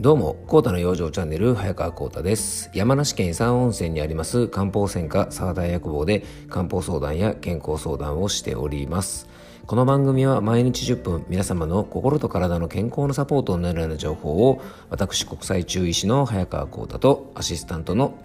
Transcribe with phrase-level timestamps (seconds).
[0.00, 2.70] どうも、コータの養生チャンネル、早川コータです。
[2.72, 9.28] 山梨県伊佐温泉にあります漢方専科沢田薬房で漢方相談や健康相談をしております。
[9.66, 18.18] この番組は毎日10分皆様の心と体の健康のサポートになるような情報を私国際中医師の早川コータとアシスタントの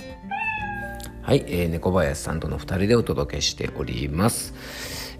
[1.23, 4.53] はい、えー、猫林さんとの2人でお届けしております。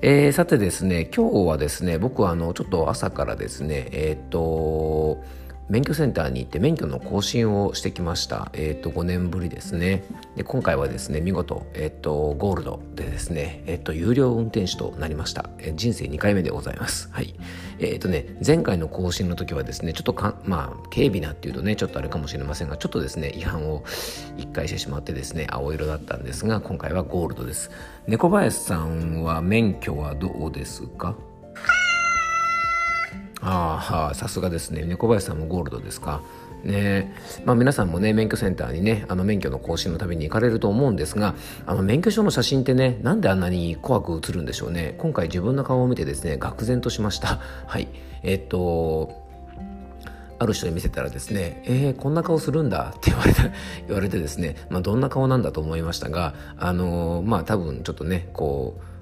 [0.02, 5.22] えー、さてですね、今日はですね、僕はあの、ちょっと朝からですね、えー、っと、
[5.68, 8.52] 免許センターに行って免許の更新をしてきました。
[8.54, 10.04] えっ、ー、と、5年ぶりですね。
[10.36, 15.50] で、今回はですね、見事、えっ、ー、と、ゴールドでですね、えっ、ー、と、有料運転手となりました。
[15.58, 17.10] え人生2回目でございます。
[17.12, 17.34] はい。
[17.80, 23.82] えっ、とね、前回の更新の時はですね、ちょっとか、まあ、軽微なっていうとね、ちょっとあれかもしれませんが、ちょっとですね、違反を
[24.38, 27.72] 1回してしまってですね、青色だったんですが、今回はゴールドです。
[28.08, 31.16] 猫林さんは免許はどうですか？
[33.48, 34.84] ああさすがですね。
[34.84, 36.22] 猫林さんもゴールドですか。
[36.64, 37.14] ね。
[37.46, 41.36] まあ、皆さんもね免許センターにねあの免許の更新のために行かれると思うんですが
[41.68, 44.96] あの免許証の写真ってねなんであんなに怖く写るんでしょうね。
[44.98, 47.40] 今回自分の顔を見てですね愕然としました。
[47.68, 47.88] はい。
[48.24, 49.24] えっと
[50.38, 53.42] ある人に見せたらですね、えー、こんな顔するんだって言われて、
[53.88, 58.95] 言われてですね、まあ、どんな顔なんだと思いましたが、あのー、まあ、多分ちょっとね、こう、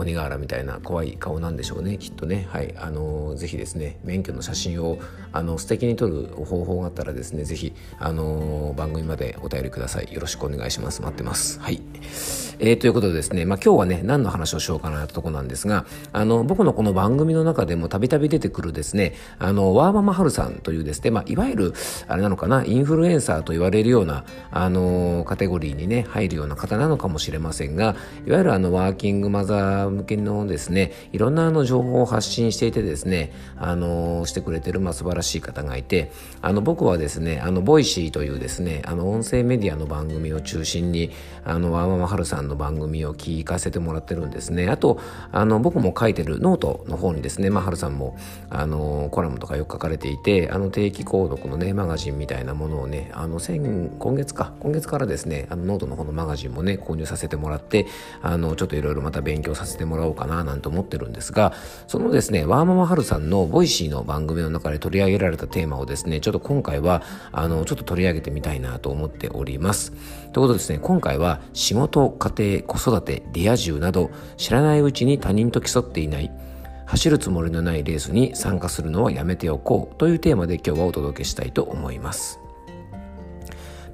[0.00, 2.46] 鬼瓦みたいな怖い顔なんでしょうねきっとね。
[2.50, 2.74] はい。
[2.76, 4.98] あのー、ぜひですね免許の写真を
[5.32, 10.12] あの素敵に撮る方法があったらですねぜひあのー、番組までお便りください。
[10.12, 11.02] よろしくお願いします。
[11.02, 11.60] 待ってます。
[11.60, 11.80] はい。
[12.62, 21.74] えー、ということでですねまあ今日はね何の話をしようかなってとこなんですがあの僕のこの番組の中でもたびたび出てくるですねあのワーママハルさんというですねまあいわゆる
[22.06, 41.10] あれなのかなインフルエンサーと言われるようなあのカテゴリーにね入るような方なのかもしれませんがいわゆるあのワーキングマザー向けのですねいろんなあの情報を発信していてですねあのしてくれてる、まあ、素晴らしい方がいてあの僕はですねあの Voicy というですねあの音声メディアの番組を中心に
[41.44, 44.98] あのワーママハルさんの番組を聞かせてもらってるんですねあと
[45.32, 48.16] あの僕も書いてるノートの方にですね、まあ、ハルさんも
[48.50, 57.86] あのコラムとかよく書かれていてあの定期購読のねマガジンみたいなものをねあの先今月か今月からですねあのノートの方のマガジンもね購入させてもらって
[58.22, 61.52] あのちょっといろいろまた勉強させてもらおうかななんて思ってるんですが、
[61.86, 67.02] そのですね、ワーママハルさんの Voicy の番組の中で取り上げられたテーマをですね、ちょっと今回は、
[67.32, 69.92] あの、ちょっと取り上げてみたいなと思っております。
[70.32, 76.30] ということですね、今回は仕事、家庭、子育て、リア充など、知らないうちに他人と競っていない、
[76.86, 82.40] 走るつもりのないレースに参加するのはやめておこうというテーマで今日はお届けしたいと思います。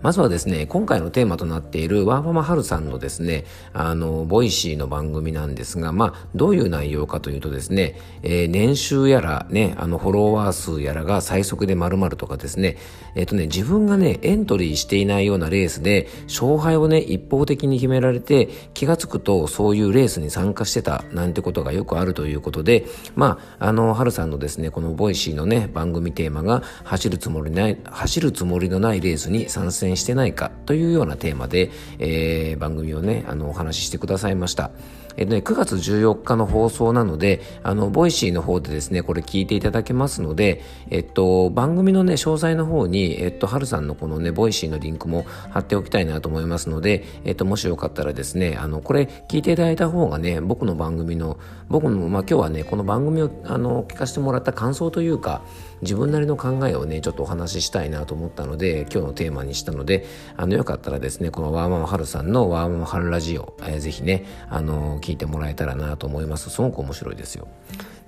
[0.06, 12.76] まずはですね、今回のテーマとなっているワーママハルさんのですね、あの、 Voicy の番組なんですが、まあ、どういう内容かというとですね、えー、年収やらね、あの、フォロワー数やらが最速で〇〇とかですね、
[13.16, 34.70] えっ、ー、とね、自分がね、エントリーしていないようなレースで、勝敗をね、一方的に決められて、気がつくと、そういうレースに参加してた、なんてことがよくあるということで、まあ、あの、ハルさんのですね、この Voicy のね、番組テーマが、走るつもりない、走るつもりのないレースに参戦してないかというようなテーマで、えー、番組をね、あの、お話ししてくださいました。
[35.16, 55.42] えっとね、9月14日の放送なので、あの、 Voicy の方でですね、これ聞いていただけますので、えっと、番組のね、詳細の方に、えっと、ハルさんのこのね、 Voicy のリンクも貼っておきたいなと思いますので、えっと、もしよかったらですね、あの、これ聞いていただいた方がね、僕の番組の、僕の、まあ、今日はね、この番組を、あの、聞かせてもらった感想というか、
[55.82, 60.06] 自分なりの考えをねちょっとお話ししたいなと思ったので今日のテーマにしたので
[60.36, 67.48] あのよかったらですねこのワーママハルさんのワーママハルラジオ、えー、ぜひねあの聞いてもらえたらなと思いますすごく面白いですよ。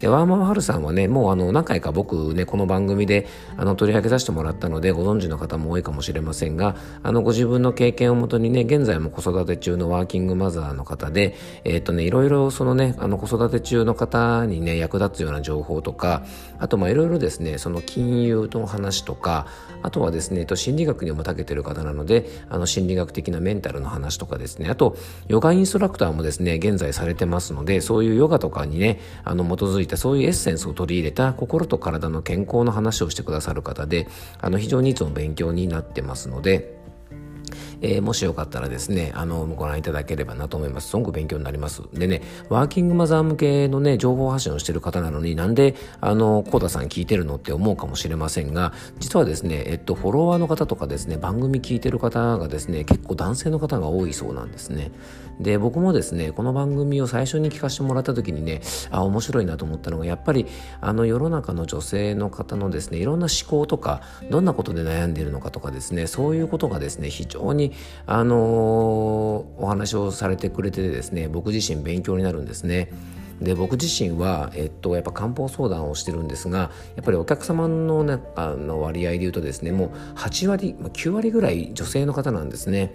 [0.00, 3.26] で、ワーママハルさんはね、もうあの、何回か僕ね、この番組で、
[3.56, 11.34] あの、取り上げさせてもらったので、ご存知の方も多いかもしれませんが、あの、ご自分の経験をもとにね、現在も子育て中のワーキングマザーの方で、
[11.64, 16.24] えっ、ー、とね、いろいろそのね、あの、子育て中の方にね、役立つような情報とか、
[16.60, 19.46] あと、まあ、いろいろですね、その金融の話とか、
[19.82, 24.96] あとはですね、えっと、心理学にも長けてる方なので、あの、心理学的なメンタルの話とかですね、あと、
[25.28, 34.06] ヨガインストラクターもですね、現在されてますので、そういうヨガとかにね、あの、基づいたそういうエッセンスを取り入れた心と体の健康の話をしてくださる方で
[34.40, 36.77] あの非常にいつも勉強になってますので
[37.80, 40.88] えー、もしよかったらですねあのご覧いただければなと思います。
[40.88, 41.82] すごく勉強になります。
[41.92, 54.90] でねワーキングマザー向けのね情報発信をしてる方なのになんであのコーダさん聞いてるのって思うかもしれませんが実はですねえっとフォロワーの方とかですね番組聞いてる方がですね結構男性の方が多いそうなんですね。
[55.40, 58.60] で僕もですねこの番組を最初に聞かせてもらった時にね
[58.90, 60.46] あ面白いなと思ったのがやっぱり
[60.80, 67.74] あの世の中の女性の方のですねいろんな思考とかどんなことで悩んでいるのかとかですねそういうことがですね非常にに
[68.06, 72.90] あのー、お話をされてくれてですね僕自身勉強になるんですね。
[73.40, 82.94] で僕自身は、えっと、やっぱ漢方相談をしてるんですがやっぱりお客様の,、ね、あの割合でいうとですねもう8割9割ぐらい女性の方なんですね。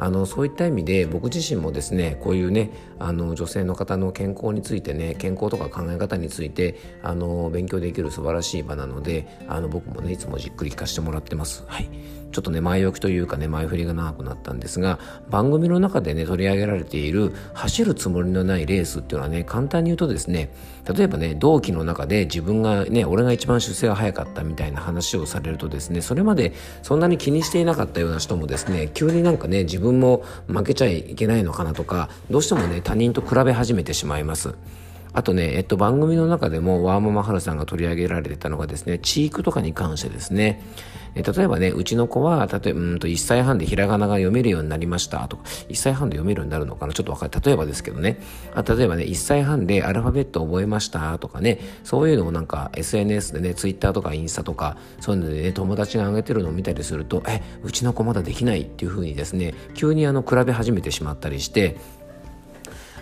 [0.00, 2.70] あのそういった意味で僕自身もですねこういうね
[3.00, 11.64] あの女性の方の健康についてね健康とか考え方についてあの勉強できる素晴らしい場なのであの僕もねいつもじっくり聞かせてもらってます。
[11.66, 11.88] はい
[12.30, 14.98] ちょっとね前置きというかね前振りが長くなったんですが
[15.30, 20.50] 番組の中でね取り上げられている走るつもりのないレースっていうのはね簡単に言うとですね
[20.92, 26.52] 例えばね同期の中で自分がね俺が一番出世が早かったみたいな話をされるとですねそれまで
[26.82, 34.54] そんなに気にしていなかったような人もですね急になんかね自分も負けちゃいけないのかなとかどうしてもね他人と比べ始めてしまいます。
[35.18, 40.62] あとね、えっと、番組の中でもワーママハルさんが取り上げられてたのがですね、チークとかに関してですね、
[41.16, 46.92] え例えばね、うちの子は、例えば、うんと1歳半でひらがなが読めるようになりましたとか、1歳半で読めるようになるのかな？
[46.92, 47.32] ちょっとわかる。
[47.44, 48.20] 例えばですけどね、
[48.54, 61.76] あ例えばね、1歳半でアルファベット覚えましたとかね、そういうのをなんか SNS でね、Twitter とかインスタとか、そういうのでね、友達が上げてるのを見たりすると、え、うちの子まだできないっていうふうにですね、急にあの、比べ始めてしまったりして、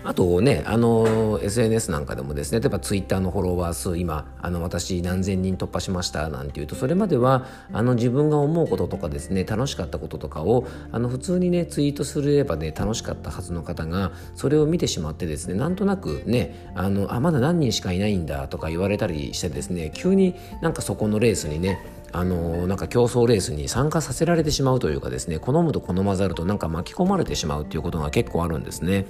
[0.07, 29.05] あとね、あの、SNS なんかでもですね、例えばツイッターのフォロワー数、今、あの、私何千人突破しましたなんていうと、それまでは、あの、自分が思うこととかですね、楽しかったこととかを、あの、普通にね、ツイートすればね、楽しかったはずの方が、それを見てしまってですね、なんとなくね、あの、あ、まだ何人しかいないんだとか言われたりしてですね、急になんかそこのレースにね、あのなんか競争レースに参加させられてしまうというかですね好むと好まざるとなんか巻き込まれてしまうっていうことが結構あるんですね。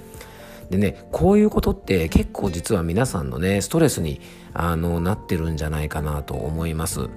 [0.70, 4.20] でねこういうことって結構実は皆さんのねストレスに
[4.52, 7.08] あのなってるんじゃないかなと思います。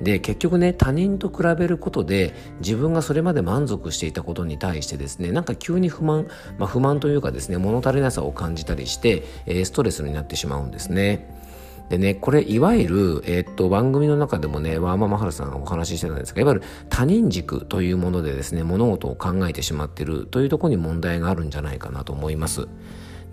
[0.00, 6.28] で結局ね他人と比べることで自分がそれまで満足していたことに対してですねなんか急に不満、
[6.58, 11.26] まあ、不満というかですね物足りなさを感じたりして、えー、ストレスになってしまうんですね。
[11.88, 22.66] でね、これ、いわゆる、えー、っと、番組の中でもね、ワーママハルさんがお話ししてたんですが、いわゆる他人軸というものでですね、物事を考えてしまってるというところに問題があるんじゃないかなと思います。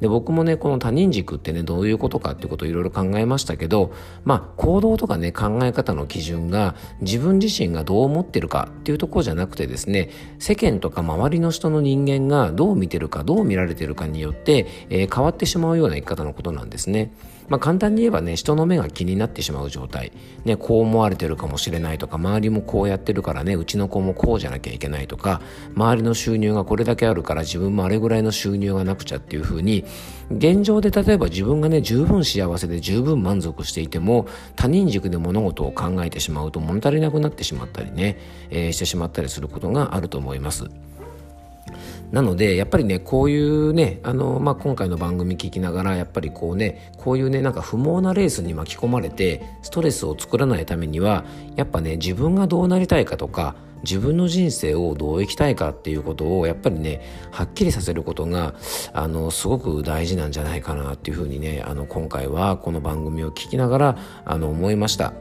[0.04, 3.94] で僕もねこの他人軸ってねどういうことかっていうことをいろいろ考えましたけど
[4.26, 10.10] まあ行動とかね考え方の基準が自分自身がどう思ってるかっていうところじゃなくてですね
[10.40, 17.14] 世間とか周りの人の人間がどう見てるかどう見られてるかによって、えー、変わってしまうような生き方のことなんですね。
[17.54, 20.12] まあ、簡単に言えばね人の目が気になってしまう状態、
[20.44, 25.40] ね、こう思われてるかもしれないとか周りもこうやってるからねうちの子もこうじゃなきゃいけないとか
[25.76, 29.86] 周りの収入がこれだけあるから自分もあれぐらいの収入がなくちゃっていうふうに
[30.32, 38.18] 現状で例えば自分がね十分幸せで十分満足していても他人軸で物事を考えてしまうと物足りなくなってしまったりね、
[38.50, 40.72] えー、してしまったりすることがあると思います。
[42.14, 51.26] なのでやっぱりねこういうねあの、まあ、今回の番組聞きながらやっぱりこうねこういうねなんか不毛なレースに巻き込まれてストレスを作らないためには
[51.56, 57.02] やっぱね自分がどうなりたいかとか自分の人生をどう生きたいかっていうことをやっぱりね
[57.32, 58.54] はっきりさせることが
[58.94, 65.14] あのすごく大事なんじゃないかなっていうふうにねあの今回はこの番組を聞きながらあの思いました。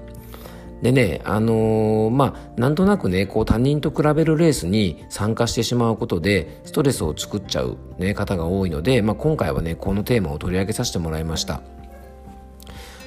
[0.82, 11.62] でね、あのー、まあ、なんとなくね、こう他人と比べるレースに参加してしまうことで、ストレスを作っちゃう、ね、方が多いので、まあ、今回はね、このテーマを取り上げさせてもらいました。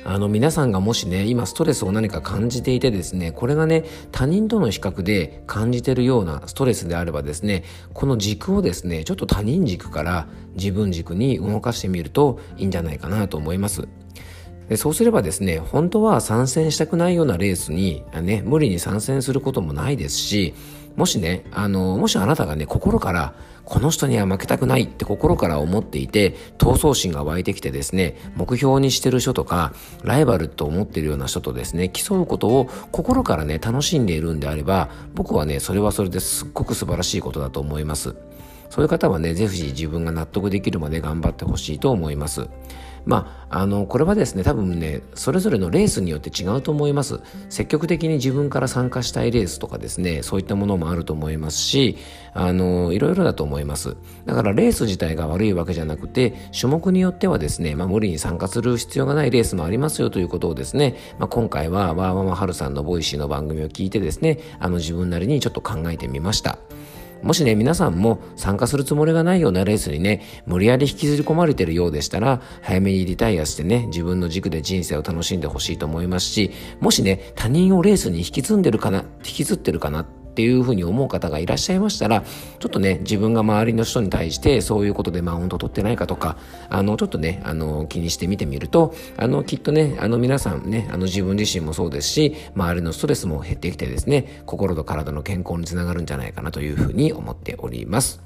[0.08, 13.88] あの皆さんがもしね今ストレスを何か感じていてですねこれがね他人との比較で感じてるようなストレスであればですねこの軸をですねちょっと他人軸から自分軸に動かしてみるといいんじゃないかなと思います。
[14.75, 20.55] そうすればですね、本当は参戦したくないようなレースに、ね、無理に参戦することもないですし、
[20.95, 23.34] もしね、あの、もしあなたがね、心から、
[23.65, 38.15] この人には負けたくないって心から思っていて、闘争心が湧いてきてですね、目標にしてる人とか、ライバルと思ってるような人とですね、競うことを心からね、楽しんでいるんであれば、僕はね、それはそれですっごく素晴らしいことだと思います。
[38.69, 42.48] そういう方はね、ぜひ自分が納得できるまで頑張ってほしいと思います。
[43.05, 47.21] まあ、あのこれはですね多分ねそれぞれのレースによって違うと思います。
[47.50, 51.97] 積極的に自分から参加したいレースとかですねそういったものもあると思いますし
[52.33, 53.95] あのいろいろだと思います。
[54.25, 66.57] だからレース自体が悪いわけじゃなくて種目によってはですね、まあ、無理に参加する必要がないレースもありますよということをですね、まあ、今回はワーママハルさんの Voicy の番組を聞いてですねあの自分なりにちょっと考えてみました。
[67.25, 82.22] もしね、皆さんも参加するつもりがないようなレースにね、無理やり引きずり込まれてるようでしたら、早めにリタイアしてね、自分の軸で人生を楽しんでほしいと思いますし、もしね、他人をレースに引きずんでるかな、引きずってるかなってっていうふうに思う方がいらっしゃいましたら、
[82.60, 86.36] ちょっとね、自分が周りの人に対してそういうことでマウント取ってないかとか、
[86.70, 98.22] あの、ちょっとね、あの、気にしてみてみると、あの、きっとね、あの皆さんね、あの自分自身もそうですし、周りのストレスも減ってきてですね、心と体の健康につながるんじゃないかなというふうに思っております。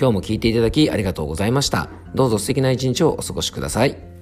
[0.00, 1.90] 今日も聞いていただきありがとうございました。
[2.14, 4.17] どうぞ素敵な一日をお過ごしください。